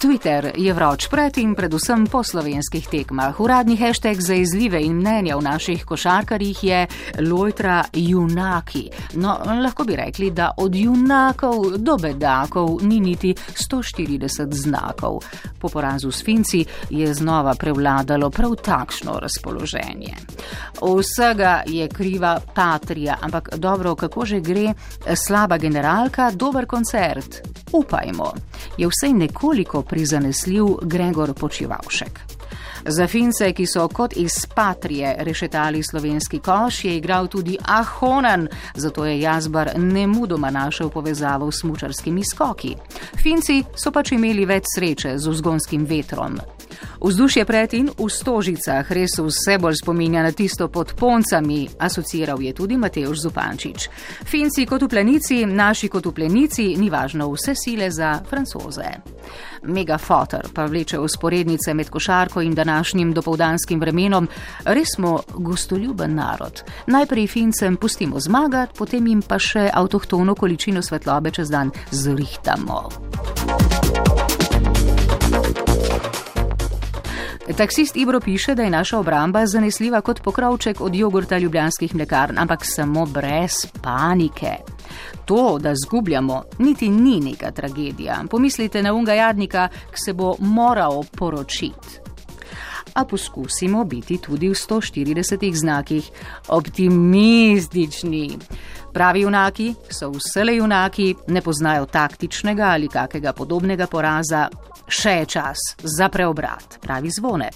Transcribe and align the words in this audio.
Twitter 0.00 0.52
je 0.56 0.72
vroč 0.72 1.10
pred 1.12 1.38
in 1.38 1.50
predvsem 1.52 2.06
po 2.08 2.22
slovenskih 2.24 2.86
tekmah. 2.88 3.36
Uradni 3.40 3.76
hashtag 3.76 4.20
za 4.20 4.34
izlive 4.34 4.80
in 4.80 4.94
mnenja 4.96 5.36
v 5.36 5.42
naših 5.44 5.84
košarkarjih 5.84 6.64
je 6.64 6.86
Lojtra 7.20 7.84
Junaki. 7.92 8.88
No, 9.20 9.36
lahko 9.44 9.84
bi 9.84 9.96
rekli, 10.00 10.30
da 10.30 10.54
od 10.56 10.74
junakov 10.74 11.76
do 11.76 11.98
bedakov 12.00 12.80
ni 12.82 13.00
niti 13.00 13.34
140 13.36 14.48
znakov. 14.52 15.20
Po 15.60 15.68
porazu 15.68 16.08
s 16.12 16.24
Finci 16.24 16.64
je 16.90 17.14
znova 17.14 17.54
prevladalo 17.54 18.30
prav 18.30 18.56
takšno 18.56 19.18
razpoloženje. 19.20 20.16
Vsega 20.80 21.62
je 21.66 21.88
kriva 21.88 22.40
Patrija, 22.54 23.18
ampak 23.20 23.52
dobro, 23.56 23.94
kako 23.94 24.24
že 24.24 24.40
gre, 24.40 24.72
slaba 25.26 25.58
generalka, 25.58 26.30
dober 26.30 26.66
koncert. 26.66 27.44
Upajmo, 27.72 28.32
je 28.78 28.88
vsej 28.88 29.12
nekoliko 29.12 29.82
prizanesljiv 29.90 30.64
Gregor 30.82 31.34
Počivalšek. 31.34 32.20
Za 32.86 33.06
Fince, 33.06 33.52
ki 33.52 33.66
so 33.66 33.88
kot 33.88 34.16
iz 34.16 34.46
Patrije 34.54 35.16
rešetali 35.18 35.82
slovenski 35.82 36.38
koš, 36.38 36.84
je 36.84 36.96
igral 36.96 37.26
tudi 37.26 37.58
Ahonan, 37.64 38.48
zato 38.74 39.04
je 39.04 39.20
Jazbar 39.20 39.70
nemudoma 39.76 40.50
našel 40.50 40.90
povezavo 40.90 41.50
s 41.52 41.64
mučarskimi 41.64 42.24
skoki. 42.24 42.74
Finci 43.22 43.62
so 43.76 43.92
pač 43.92 44.12
imeli 44.12 44.46
več 44.46 44.72
sreče 44.74 45.18
z 45.18 45.28
vzgonskim 45.28 45.84
vetrom. 45.84 46.40
Vzdušje 47.00 47.44
pred 47.48 47.72
in 47.74 47.88
v 47.88 48.08
stožicah 48.12 48.84
res 48.92 49.16
vse 49.16 49.56
bolj 49.56 49.80
spominja 49.80 50.20
na 50.20 50.32
tisto 50.36 50.68
pod 50.68 50.92
poncami, 50.92 51.64
asociiral 51.80 52.36
je 52.42 52.52
tudi 52.52 52.76
Mateoš 52.76 53.24
Zupančič. 53.24 53.88
Finci 54.28 54.66
kot 54.68 54.84
v 54.84 54.88
plenici, 54.88 55.46
naši 55.48 55.88
kot 55.88 56.04
v 56.04 56.12
plenici, 56.12 56.76
ni 56.76 56.92
važno 56.92 57.32
vse 57.32 57.56
sile 57.56 57.88
za 57.88 58.20
francoze. 58.28 59.00
Megafotor 59.64 60.52
pa 60.52 60.68
vleče 60.68 60.98
usporednice 61.00 61.74
med 61.74 61.88
košarko 61.88 62.44
in 62.44 62.54
današnjim 62.54 63.12
dopoldanskim 63.16 63.80
vremenom. 63.80 64.28
Res 64.64 64.92
smo 64.96 65.22
gostoljuben 65.32 66.14
narod. 66.14 66.62
Najprej 66.86 67.26
Fincem 67.26 67.76
pustimo 67.76 68.20
zmagati, 68.20 68.76
potem 68.76 69.06
jim 69.06 69.22
pa 69.22 69.38
še 69.38 69.70
avtohtono 69.72 70.34
količino 70.34 70.82
svetlobe 70.82 71.30
čez 71.30 71.48
dan 71.48 71.72
zrihtamo. 71.90 72.88
Taksist 77.56 77.96
Ibro 77.96 78.20
piše, 78.20 78.54
da 78.54 78.62
je 78.62 78.70
naša 78.70 78.98
obramba 78.98 79.46
zanesljiva 79.46 80.00
kot 80.00 80.22
pokrovček 80.22 80.80
od 80.80 80.94
jogurta 80.94 81.38
ljubljanskih 81.38 81.94
mlekarn, 81.94 82.38
ampak 82.38 82.60
samo 82.62 83.06
brez 83.06 83.66
panike. 83.82 84.56
To, 85.24 85.58
da 85.58 85.74
zgubljamo, 85.86 86.42
niti 86.58 86.88
ni 86.88 87.20
neka 87.20 87.50
tragedija. 87.50 88.24
Pomislite 88.30 88.82
na 88.82 88.92
unga 88.94 89.12
jadnika, 89.12 89.68
ki 89.90 89.98
se 90.04 90.12
bo 90.12 90.34
moral 90.38 91.02
poročiti. 91.16 92.00
A 92.94 93.04
poskusimo 93.04 93.84
biti 93.84 94.18
tudi 94.18 94.48
v 94.48 94.54
140 94.54 95.54
znakih 95.54 96.10
optimistični. 96.48 98.38
Pravi 98.92 99.20
junaki 99.20 99.74
so 99.90 100.10
vsele 100.10 100.56
junaki, 100.56 101.14
ne 101.26 101.42
poznajo 101.42 101.86
taktičnega 101.86 102.64
ali 102.72 102.88
kakega 102.88 103.32
podobnega 103.32 103.86
poraza, 103.86 104.48
še 104.90 105.12
je 105.20 105.26
čas 105.26 105.58
za 105.82 106.08
preobrat, 106.08 106.78
pravi 106.82 107.10
zvone. 107.10 107.50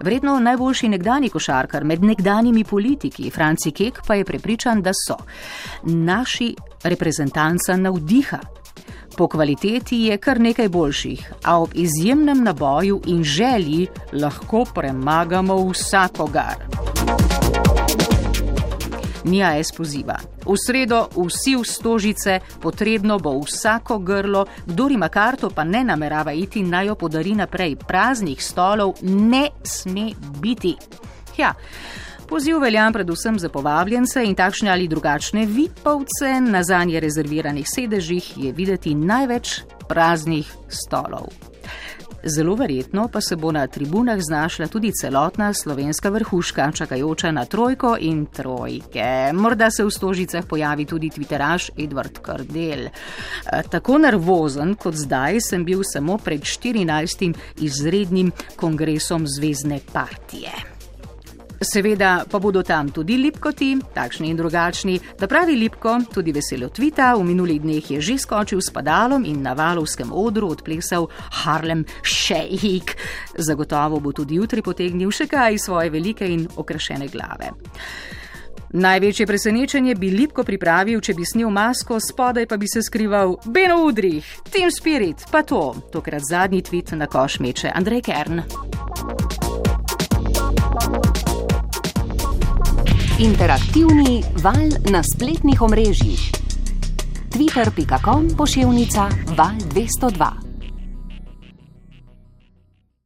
Vredno 0.00 0.38
najboljši 0.40 0.88
nekdani 0.88 1.28
košarkar 1.28 1.84
med 1.84 2.04
nekdanjimi 2.04 2.64
politiki, 2.64 3.30
Franci 3.30 3.72
Kek, 3.76 4.00
pa 4.06 4.16
je 4.16 4.24
prepričan, 4.24 4.82
da 4.82 4.94
so 4.96 5.18
naši 5.84 6.54
reprezentanca 6.84 7.76
navdiha. 7.76 8.40
Po 9.16 9.28
kvaliteti 9.28 10.04
je 10.08 10.16
kar 10.16 10.40
nekaj 10.40 10.68
boljših, 10.68 11.32
a 11.44 11.58
ob 11.60 11.74
izjemnem 11.74 12.44
naboju 12.44 13.02
in 13.06 13.24
želji 13.24 13.86
lahko 14.12 14.64
premagamo 14.74 15.58
vsakogar. 15.68 16.64
Nija 19.24 19.58
S 19.58 19.72
poziva. 19.76 20.16
V 20.46 20.56
sredo 20.56 21.08
vsi 21.16 21.56
v 21.56 21.64
stožice, 21.64 22.40
potrebno 22.60 23.18
bo 23.18 23.38
vsako 23.40 23.98
grlo, 23.98 24.46
kdo 24.66 24.88
ima 24.88 25.08
karto, 25.08 25.50
pa 25.50 25.64
ne 25.64 25.84
namerava 25.84 26.32
iti, 26.32 26.62
naj 26.62 26.86
jo 26.86 26.94
podari 26.94 27.34
naprej. 27.34 27.76
Praznih 27.76 28.42
stolov 28.42 28.94
ne 29.02 29.50
sme 29.62 30.10
biti. 30.40 30.76
Ja. 31.36 31.54
Poziv 32.28 32.60
veljam 32.62 32.92
predvsem 32.92 33.38
za 33.38 33.48
povabljence 33.48 34.22
in 34.24 34.34
takšne 34.34 34.70
ali 34.70 34.88
drugačne 34.88 35.46
vipovce 35.46 36.40
na 36.40 36.62
zanje 36.62 37.00
rezerviranih 37.00 37.66
sedežih 37.66 38.32
je 38.36 38.52
videti 38.52 38.94
največ 38.94 39.60
praznih 39.88 40.52
stolov. 40.68 41.26
Zelo 42.24 42.54
verjetno 42.54 43.08
pa 43.08 43.20
se 43.20 43.36
bo 43.36 43.52
na 43.52 43.66
tribunah 43.66 44.18
znašla 44.20 44.66
tudi 44.66 44.92
celotna 44.92 45.54
slovenska 45.54 46.08
vrhuška, 46.08 46.72
čakajoča 46.72 47.30
na 47.30 47.44
trojko 47.44 47.96
in 48.00 48.26
trojke. 48.26 49.32
Morda 49.32 49.70
se 49.70 49.84
v 49.84 49.90
stožicah 49.90 50.44
pojavi 50.44 50.84
tudi 50.84 51.10
twitteraš 51.10 51.70
Edward 51.76 52.20
Kardel. 52.22 52.86
E, 52.86 52.90
tako 53.70 53.98
nervozen 53.98 54.74
kot 54.74 54.94
zdaj 54.94 55.40
sem 55.40 55.64
bil 55.64 55.80
samo 55.84 56.18
pred 56.18 56.40
14. 56.40 57.34
izrednim 57.60 58.32
kongresom 58.56 59.26
Zvezdne 59.26 59.80
partije. 59.92 60.79
Seveda 61.60 62.24
pa 62.24 62.38
bodo 62.40 62.62
tam 62.64 62.88
tudi 62.88 63.18
lipkoti, 63.20 63.74
takšni 63.94 64.30
in 64.32 64.36
drugačni. 64.36 64.94
Da 65.20 65.26
pravi 65.28 65.58
lipko, 65.60 65.98
tudi 66.08 66.32
veselo 66.32 66.70
tvita, 66.72 67.12
v 67.20 67.26
minulih 67.28 67.60
dneh 67.60 67.84
je 67.84 68.00
že 68.00 68.16
skočil 68.16 68.62
s 68.64 68.72
padalom 68.72 69.24
in 69.28 69.42
na 69.44 69.52
valovskem 69.52 70.08
odru 70.08 70.48
odplesal 70.48 71.10
Harlem 71.44 71.84
Shake. 72.00 72.96
Zagotovo 73.36 74.00
bo 74.00 74.12
tudi 74.12 74.40
jutri 74.40 74.64
potegnil 74.64 75.12
še 75.12 75.28
kaj 75.28 75.60
svoje 75.60 75.92
velike 75.92 76.24
in 76.24 76.48
okrašene 76.56 77.12
glave. 77.12 77.52
Največje 78.72 79.26
presenečenje 79.26 79.94
bi 79.98 80.14
Lipko 80.14 80.44
pripravil, 80.46 81.00
če 81.02 81.12
bi 81.12 81.26
snil 81.26 81.50
masko, 81.50 82.00
spodaj 82.00 82.46
pa 82.46 82.56
bi 82.56 82.70
se 82.70 82.80
skrival 82.86 83.36
Beno 83.44 83.82
Udrih, 83.84 84.24
Team 84.48 84.70
Spirit, 84.70 85.26
pa 85.28 85.42
to, 85.42 85.74
tokrat 85.92 86.22
zadnji 86.24 86.62
tvit 86.62 86.96
na 86.96 87.10
koš 87.10 87.40
meče 87.42 87.74
Andrej 87.74 88.06
Kern. 88.06 88.46
Interaktivni 93.20 94.24
val 94.40 94.72
na 94.88 95.02
spletnih 95.04 95.60
omrežjih. 95.62 96.32
Twitter.com 97.28 98.30
pošiljka 98.36 99.08
val 99.36 99.60
202. 99.76 100.49